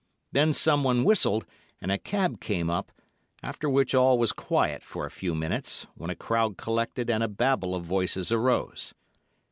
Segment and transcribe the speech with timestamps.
[0.31, 1.45] Then someone whistled,
[1.79, 2.91] and a cab came up,
[3.43, 7.27] after which all was quiet for a few minutes, when a crowd collected and a
[7.27, 8.95] babel of voices arose.